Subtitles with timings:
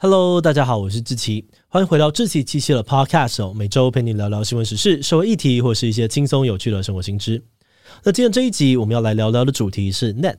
[0.00, 7.42] Hello，大家好，我是志奇，欢迎回到志奇七七的 Podcast 哦，每周陪你聊聊新闻时事、社会议题，或是一些轻松有趣的生活新知。
[8.04, 10.38] 那今天这一集我们要来聊聊的主题是 Net。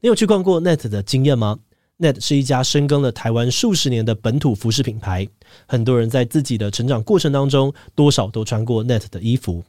[0.00, 1.58] 你有去逛过 Net 的经验吗
[1.98, 5.28] ？Net 是一家深耕了台湾数十年的本土服饰品牌，
[5.66, 9.62] 很多人在自己的成长过程当中，多少都穿过 Net 的衣服。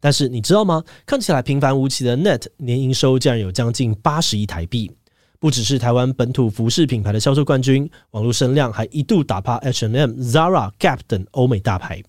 [0.00, 0.82] 但是你知道吗？
[1.04, 4.90] 看起来平凡无奇的 Net 年营收竟然有将近八十亿台币。
[5.42, 12.00] 不只是台湾本土服饰品牌的销售冠军，网络声量还一度打趴 H&M、Zara、Gap 等欧美大牌。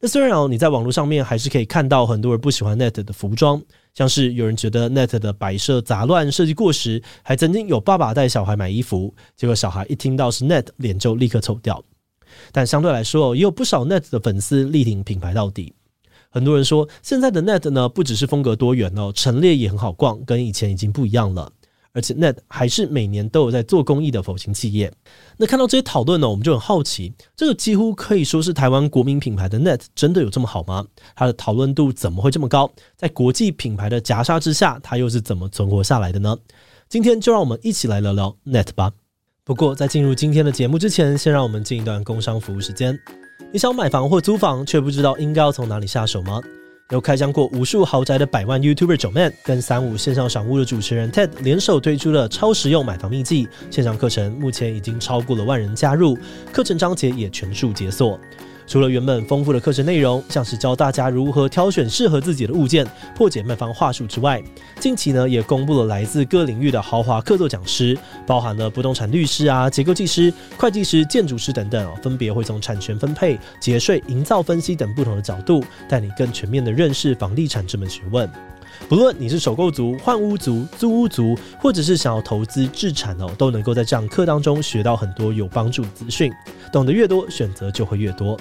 [0.00, 3.62] 那虽然哦，你在网络上面还是可以看到很多人不喜欢 Net 的服装，
[3.92, 11.84] 像是有人觉得 Net 的摆设杂乱、设计过时，还曾经有爸爸带小孩买衣服，结果小孩一听到是 Net，脸就立刻臭掉。
[12.52, 15.74] 但相对来说，也有不少 Net 的粉丝力挺品牌到底。
[16.30, 21.52] 很多人说，现在的 Net 呢，不只是风格多元哦，陈列也很好逛，跟以前已经不一样了。
[21.92, 24.92] 而且 Net 还是每年都有在做公益的佛型企业。
[25.36, 30.86] 那看到这些讨论呢，我们就很好奇，这个几乎可以说是台湾国民品牌的 Net 真的有这么好吗？
[31.14, 32.70] 它的讨论度怎么会这么高？
[32.96, 36.36] 在国际品牌的夹杀之下，它又是怎么存活下来的呢？
[36.88, 38.92] 今天就让我们一起来聊聊 Net 吧。
[39.44, 42.98] 不过在进入今天的节目之前，先让我们进一段工商服务时间。
[43.52, 46.40] 你想买房或租房，却不知道应该要从哪里下手吗？
[46.92, 56.18] 由开箱过无数豪宅的百万 YouTuber Joeman 跟三五线上赏屋的主持人 Ted 联手推出了超实用买房秘籍线上课程，目前已经超过了万人加入，
[56.52, 58.20] 课程章节也全数解锁。
[58.66, 64.42] 除了原本丰富的课程内容，像是教大家如何挑选适合自己的物件、破解卖方话术之外，
[64.80, 78.30] 近期呢也公布了来自各领域的豪华客座讲师，包含了不动产律师啊、结构技师、会计师、建筑师等等哦，分别会从产权分配、节税、营造分析等不同的角度，带你更全面的认识房地产这门学问。
[78.88, 86.30] 不论你是首购族、换屋族、租屋族，或者是想要投资置产哦，都能够在这堂课当中学到很多有帮助资讯。
[86.70, 88.38] 懂得越多，选择就会越多。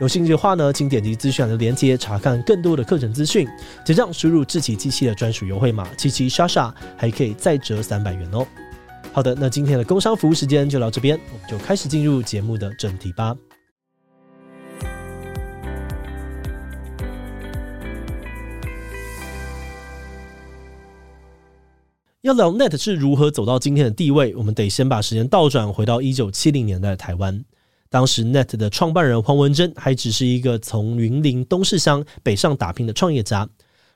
[0.00, 3.46] 有兴趣的话呢，请点击资讯的链接查看更多的课程资讯。
[3.84, 8.46] 结账输入智奇机器的专属优惠码七七莎莎，还可以再折三百元哦。
[9.12, 13.36] 好的，那今天的工商服务时间就到这边，我们就开始进入节目的正题吧。
[22.22, 27.42] 要聊 Net 是如何走到今天的地位，我们得先把时间倒转回到一九七零年代的台湾。
[27.88, 33.48] 当时 Net 的创办人黄文珍还只是一个从云林东势乡北上打拼的创业家，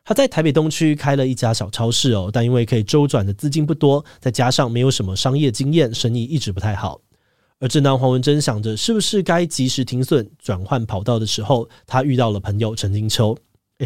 [0.07, 7.03] 他在台北东区开了一家小超市哦，但因为可以周转的资金不多，再加上没有什么商业经验，生意一直不太好。
[7.61, 13.37] 而正当黄文珍想着是不是该及时停损转换跑道的时候，他遇到了朋友陈金秋。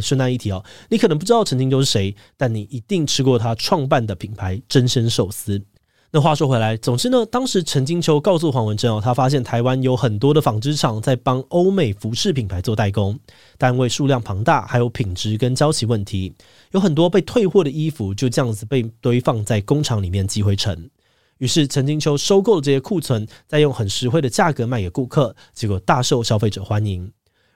[0.00, 5.62] 顺带一提哦，你可能不知道陈金秋是谁，但你一定吃过他创办的品牌真鲜寿司。
[6.10, 13.18] 那话说回来，总之呢，当时陈金秋告诉黄文正哦，他发现台湾有很多的纺织厂在帮欧美服饰品牌做代工，
[13.58, 16.32] 单位数量庞大，还有品质跟交期问题，
[16.70, 20.90] 有很多被退货的衣服就这样子被堆放在工厂里面积灰尘。
[21.36, 27.12] 于是陈金秋收购了这些库存，再用很实惠的价格卖给顾客，结果大受消费者欢迎。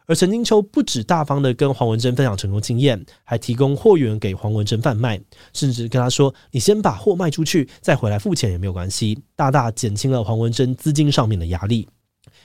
[0.07, 5.21] 而陈金秋不止大方的跟黄文珍分享成功经验，还提供货源给黄文珍贩卖，
[5.53, 11.89] 甚至跟他说：“你先把货卖出去，再回来付钱也没有关系。”大大减轻了黄文珍资金上面的压力。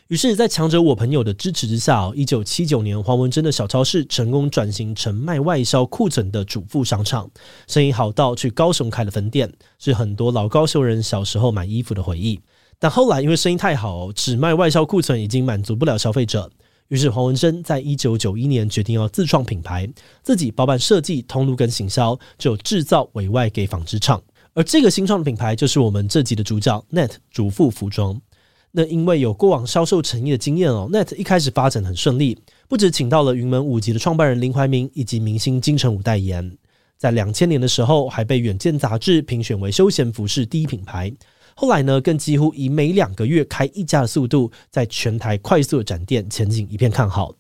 [0.07, 7.29] 于是，在强者我朋友的支持之下，一九七九年，黄文珍的小超市成功转型成卖外销库存的主妇商场，
[7.67, 12.40] 生意好到去高雄开了分店，是很多老高雄人小时候买衣服的回忆。
[12.79, 16.50] 但后来因为生意太好，只卖外销库存已经满足不了消费者。
[16.89, 19.89] 于是黄文珍在一九九一年决定要自创品牌，
[20.23, 24.21] 自己包办设计、通路跟行销，就制造委外给纺织厂。
[24.53, 28.19] 而这个新创的品牌就是我们这集的主角 Net 主妇服装。
[28.71, 32.37] 那因为有过往销售成衣的经验哦，Net 一开始发展很顺利，
[32.67, 36.57] 不止请到了云门舞集的创办人林怀民以及明星金城武代言，
[36.97, 41.11] 在两千年的时候还被《远见》杂志评选为休闲服饰第一品牌。
[41.59, 47.34] 后来呢，更几乎以每两个月开一家的速度，在全台快速的展店，前景一片看好。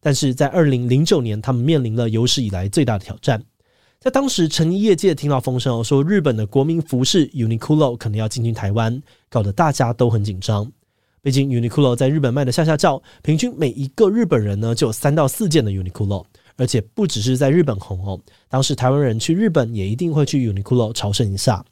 [0.00, 3.42] 但是在二零零九年，他们面临了有史以来最大的挑战。
[3.98, 10.70] 在当时，成衣业界听到风声哦，说日本的国民服饰 Uniqlo 可能要进军台湾，搞得大家都很紧张。
[11.20, 16.24] 毕竟 Uniqlo 在日本卖的下下叫，平均每一个日本人呢就有三到四件的 Uniqlo，
[16.56, 21.64] 而且不只是在日本红哦，当时台湾人去日本也一定会去 Uniqlo 朝圣一下。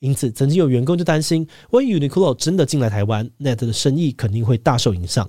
[0.00, 5.28] 因此，曾经有员工就担心，万一 Uniqlo 真的进来台湾，Net 的生意肯定会大受影响。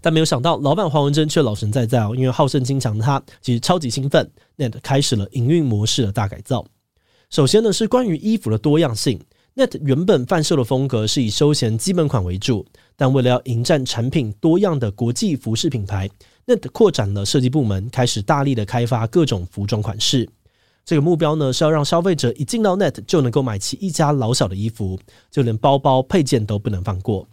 [0.00, 6.64] 但没有想到，老板黄文珍却老神在在哦，因为好胜心强的他其实超级兴奋，Net 开始了营运模式的大改造。
[7.28, 9.20] 首先呢，是关于衣服的多样性
[9.56, 12.64] Net 原本贩售的风格是以休闲基本款为主，
[12.96, 16.08] 但为了要迎战产品多样的国际服饰品牌
[16.46, 20.28] ，Net 扩展了设计部门，开始大力的开发各种服装款式。
[20.84, 24.98] 这个目标呢，是要让消费者一进到 Net 就能够买齐一家老小的衣服，
[25.30, 27.28] 就连包包配件都不能放过。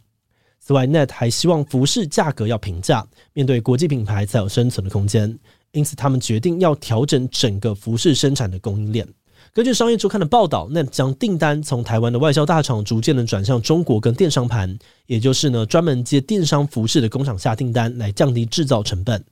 [0.60, 5.38] 此外，Net 还希望服饰价格要平价，面对国际品牌才有生存的空间。
[5.72, 9.08] 因此，他们决定要调整整个服饰生产的供应链。
[9.54, 19.24] 根据商业周刊的报道，Net 将订单从台湾的外销大厂逐渐的转向中国跟电商盘，也就是呢专门接电商服饰的工厂下订单，来降低制造成本。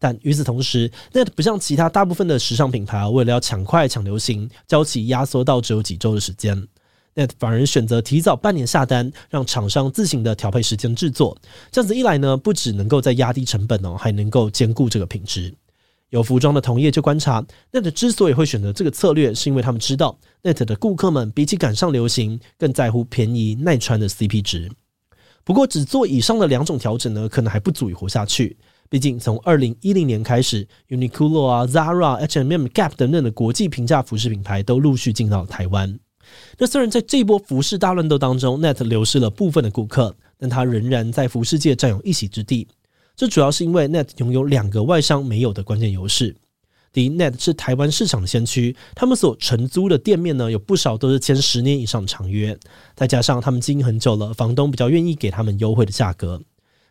[0.00, 6.66] 但与此同时，Net 不像其他大部分的时尚品牌，为了要抢快抢流行，交期压缩到只有几周的时间
[7.14, 11.36] ，Net 反而选择提早半年下单，让厂商自行的调配时间制作。
[11.70, 15.54] 这样子一来呢，不只能够在压低成本哦，还能够兼顾这个品质。
[16.08, 24.72] 有服装的同业就观察，Net 之所以会选择这个策略，是因为他们知道 Net 的顾客们比起赶上流行，更在乎便宜耐穿的 CP 值。
[25.44, 28.56] 不过，只做以上的两种调整呢，可能还不足以活下去。
[28.90, 35.96] 毕竟，从二零一零年开始，Uniqlo 啊、Zara、H&M、Gap 等等的国际平价服饰品牌都陆续进到台湾。
[36.58, 42.66] 那虽然在这波服饰大乱斗当中，Net 流失了部分的顾客，但它仍然在服饰界占有一席之地。
[43.14, 46.34] 这主要是因为 Net 拥有两个外商没有的关键优势。
[46.92, 52.58] 第一，Net 是台湾市场的先驱，他们所承租的店面呢，有不少都是签十年以上的长约，
[52.96, 56.42] 再加上他们经营很久了，房东比较愿意给他们优惠的价格，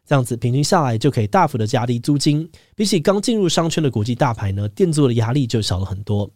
[0.10, 2.50] 这样子平均下来就可以大幅的加低租金。
[2.76, 6.28] 比起刚进入商圈的国际大牌呢，店租的压力就小了很多。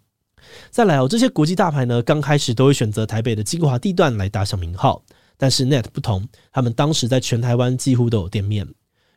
[0.69, 5.03] 再来哦，这些国际大牌呢，刚开始都会选择台北的精华地段来打响名号，
[5.37, 8.67] 但是 Net 不同，他们当时在全台湾几乎都有店面。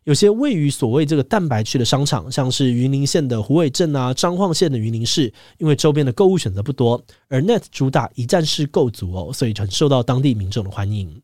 [0.05, 11.21] 有些位于所谓这个蛋白区的商场，像是云林县的虎尾镇啊，彰化县的云林市，因为周边的购物选择不多，而 Net 主打一站式购足哦，所以很受到当地民众的欢迎。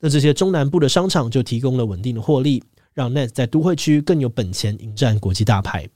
[0.00, 2.62] 那这些中南部的商场就提供了稳定的获利，
[2.94, 5.88] 让 Net 在都会区更有本钱迎战国际大牌。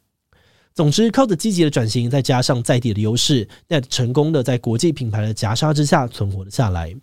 [0.74, 6.94] 总之，靠着积极的转型，再加上在地的优势，Net 成功的在国际品牌的夹杀之下存活了下来。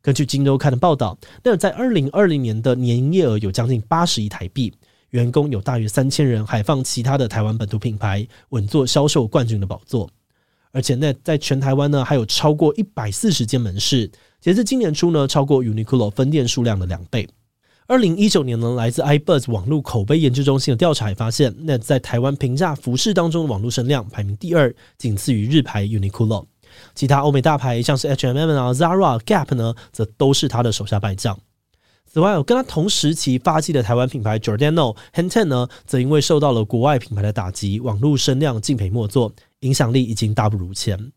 [0.00, 4.72] 根据《金周刊》的报道，那在二零二零年的年营业额有将近八十亿台币，
[5.10, 10.08] 员工有大约三千人，还放其他的台湾本土品牌，稳坐销售冠军的宝座。
[10.72, 17.28] 而且那在全台湾呢，还有超过一百四十间门市，截至今年初呢，超过 Uniqlo 分店数量的两倍。
[17.86, 26.46] 二零一九年呢，来自 iBuzz 网络口碑研究中心的调查也发现，那在台湾平价服饰当中的网络声量排名第二，仅次于日牌 Uniqlo。
[26.94, 31.36] 其他欧美大牌像是 H&M 啊、Zara、Gap 呢，则都是他的手下败将。
[32.06, 41.12] 此外，有跟他同时期发迹的台湾品牌 Giordano、Hanten 呢，则因为受到了国外品牌的打击，网络声量敬陪末座，影响力已经大不如前。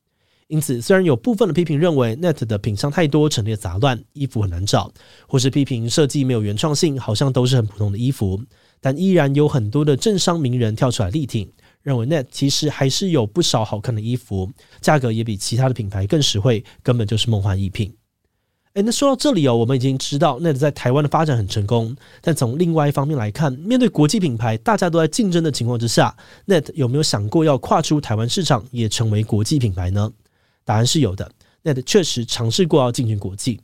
[0.47, 4.91] 因此，虽然有部分的批评认为 Net 的品相太多，陈列杂乱，衣服很难找，
[5.27, 8.39] 或是批评设计没有原创性，好像都是很普通的衣服，
[8.79, 11.51] 但依然有很多的政商名人跳出来力挺。
[11.81, 17.93] 认为 Net 其实还是有不少好看的衣服，价格也比其他的品牌更实惠，根本就是梦幻衣品。
[18.73, 26.15] 诶，那说到这里哦，我们已经知道 Net 在台湾的发展很成功，但从另外一方面来看，面对国际品牌大家都在竞争的情况之下
[26.47, 30.11] ，Net 有没有想过要跨出台湾市场，也成为国际品牌呢？
[30.65, 31.29] 答案是有的
[31.63, 33.61] ，Net 确实尝试过要进军国际。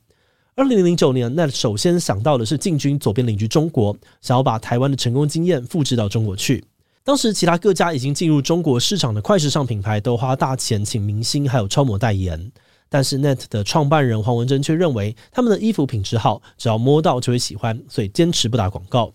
[0.53, 6.63] 二零零九年，Net 首先想到的是进军左边邻居中国，想要把台湾的成功经验复制到中国去。
[7.03, 12.51] 当时，其他各家已经进入中国市场的快时尚品牌都花大钱请明星还有超模代言，
[12.89, 19.13] 但是 Net 的创办人黄文珍却认为他们的衣服品质好，只要摸到就会喜欢，所以坚持不打广告。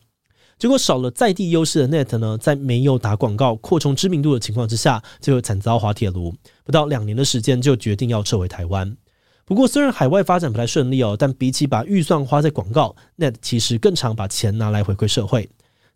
[0.56, 6.32] 结果少了在地优势的 Net 呢，在没有打广告扩充知名度的情况之下，就惨遭滑铁卢。
[6.64, 8.96] 不到两年的时间就决定要撤回台湾。
[9.44, 15.50] 不过，虽然海外发展不太顺利哦，但比起把预算花在广告，Net 其实更常把钱拿来回馈社会。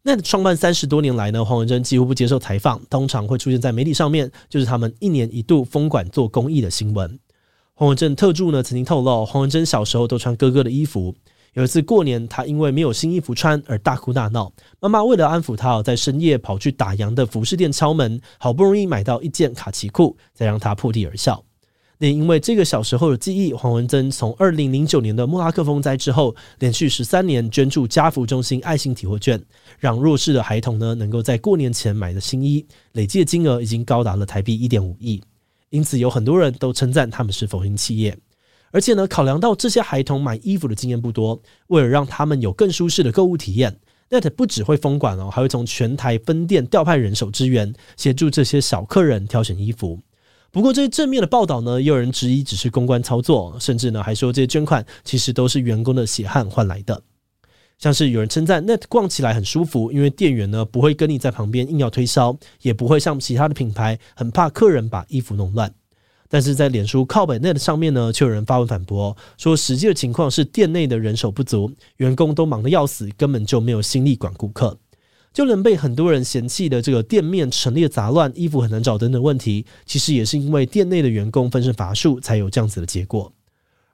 [0.04, 7.18] Net 创办三十多年来呢，黄文珍几乎不接受采访，通常会出现在媒体上面，就是他们一年一度封馆做公益的新闻。
[7.78, 11.14] 黄文正特助呢曾经透露，黄文珍小时候都穿哥哥的衣服。
[11.52, 21.44] 有一次过年，他因为没有新衣服穿而大哭大闹，妈妈为了安抚他，在深夜跑去打烊的服饰店敲门，好不容易买到一件卡其裤，才让他破涕而笑。
[21.98, 29.40] 也因为这个小时候的记忆，黄文珍从二零零九年的莫拉克风灾之后，连续十三年捐助家福中心爱心体货券，
[29.78, 35.22] 让弱势的孩童呢能够在过年前买的新衣，累计的金额已经高达了台币一点五亿。
[35.70, 38.16] 因此，有很多人都称赞他们是佛心企业。
[38.70, 43.78] 而且呢，考量到这些孩童买衣服的经验不多，为了让他们有更舒适的购物体验
[44.10, 49.98] ，Net 不只会封馆哦，还会从全台分店调派人手支援，协助这些小客人挑选衣服。
[50.50, 57.02] 不过这些正面的报道呢，也有人质疑只是公关操作，甚至呢还说这些捐款其实都是员工的血汗换来的。
[57.78, 65.72] 像是有人称赞 Net 逛起来很舒服，因为店员呢不会跟你在旁边硬要推销，也不会像其他的品牌很怕客人把衣服弄乱。
[66.28, 74.76] 但是在脸书靠北 Net 上面呢，却有人发文反驳，说实际的情况是店内的人手不足，员工都忙得要死，根本就没有心力管顾客。
[75.32, 83.32] 就能被很多人嫌弃的这个店面陈列杂乱、衣服很难找等等问题，其实也是因为店内的员工分身乏术，才有这样子的结果。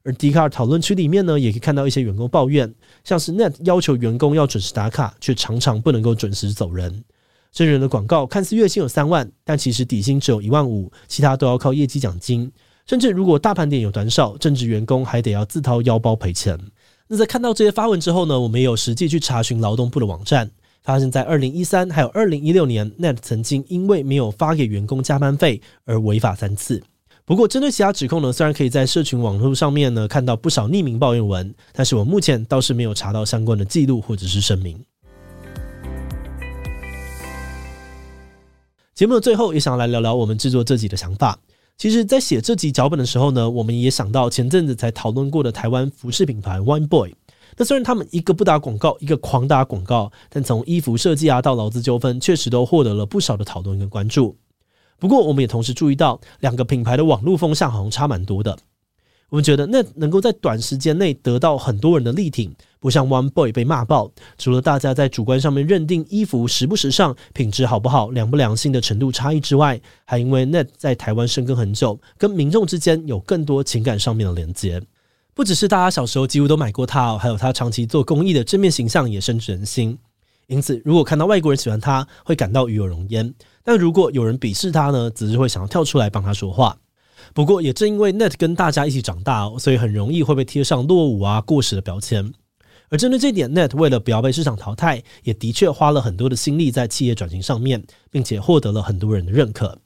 [0.04, 7.02] 而迪卡尔讨论区里面呢，也可以看到一些员工抱怨，像是 Net 要求员工要准时打卡，却常常不能够准时走人。
[7.50, 12.52] 真人的广告看似月薪有三万，但其实底薪只有一万五，其他都要靠业绩奖金。
[12.86, 16.58] 甚至如果大盘点有短少，正职员工还得要自掏腰包赔钱。
[17.08, 20.50] 那在看到这些发文之后呢，我们也有实际去查询劳动部的网站。
[20.82, 26.82] 发现，在二零一三还有二零一六年，Net 曾经因为没有发给员工加班费而违法三次。
[27.26, 34.78] 不过，针对其他指控呢，虽然可以在社群网络上面呢看到不少匿名抱怨文，但是我目前倒是没有查到相关的记录或者是声明。
[38.94, 41.38] 节目的最后，也想来聊聊我们制作这集的想法。
[41.78, 47.14] 其实，在写这集脚本的时候呢，我们也想到前阵子才讨论过的台湾服饰品牌 One Boy。
[47.56, 54.36] 那虽然他们一个不打广告，一个狂打广告，但从衣服设计啊到劳资纠纷，确实都获得了不少的讨论跟关注。
[54.98, 58.56] 不过，我们也同时注意到，两个品牌的网络风向好像差蛮多的。
[59.30, 74.80] 我们觉得，那能够在短时间内得到很多人的力挺，不像 One Boy 被骂爆，除了大家在主观上面认定衣服时不时尚、品质好不好、良不良心的程度差异之外，还因为 Net 在台湾深耕很久，跟民众之间有更多情感上面的连接。
[75.34, 79.98] 不只是大家小时候几乎都买过它，还有它长期做公益的正面形象也深植人心。
[80.46, 83.26] 因此，如果看到外国人喜欢它，会感到与有荣焉；
[83.64, 86.76] 但如果有人鄙视他呢，只是会想要跳出来帮他说话。
[87.32, 92.32] 不过，也正因为 Net 跟大家一起长大，所以很容易会被贴上落伍啊、过时的标签。
[92.90, 99.78] 而针对这点，Net 为了不要被市场淘汰，也的确花了很多的心力在企业转型上面，并且获得了很多人的认可。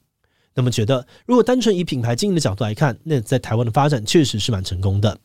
[0.54, 5.16] 那么，觉得如果单纯以品牌经营的角度来看，Net 在台湾的发展确实是蛮成功的。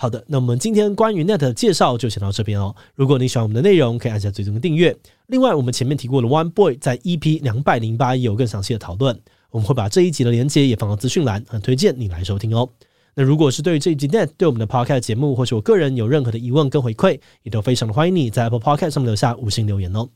[0.00, 2.74] 好的，那我们今天关于 Net 的介绍就先到这边哦。
[2.94, 4.96] 如果你喜欢我们的内容，可以按下追踪的订阅。
[5.26, 12.66] 另外，我们前面提过的 One Boy 在 EP 两百零八也有更详细的讨论，我们会把这一集的连接也放到资讯栏，很推荐你来收听哦。
[13.14, 20.08] 那如果是对于这一集 Net 对我们的 Podcast 节目或是我个人有任何的疑问跟回馈，也都非常的欢迎你在 Apple Podcast 上面留下五星留言哦。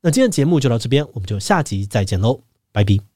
[0.00, 2.40] 那今天的节目就到这边，我们就下集再见喽，
[2.72, 3.15] 拜拜。